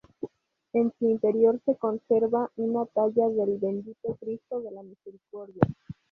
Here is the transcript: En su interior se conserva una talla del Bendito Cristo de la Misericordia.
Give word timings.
En 0.73 0.91
su 0.97 1.05
interior 1.11 1.59
se 1.63 1.75
conserva 1.75 2.49
una 2.55 2.87
talla 2.87 3.27
del 3.29 3.59
Bendito 3.59 4.17
Cristo 4.19 4.59
de 4.59 4.71
la 4.71 4.81
Misericordia. 4.81 5.61